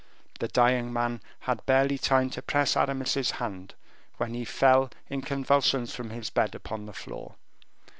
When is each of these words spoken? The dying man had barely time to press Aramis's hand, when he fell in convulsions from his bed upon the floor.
The 0.39 0.47
dying 0.47 0.91
man 0.91 1.21
had 1.41 1.63
barely 1.67 1.99
time 1.99 2.31
to 2.31 2.41
press 2.41 2.75
Aramis's 2.75 3.29
hand, 3.37 3.75
when 4.17 4.33
he 4.33 4.45
fell 4.45 4.89
in 5.11 5.21
convulsions 5.21 5.93
from 5.93 6.09
his 6.09 6.31
bed 6.31 6.55
upon 6.55 6.87
the 6.87 6.91
floor. 6.93 7.35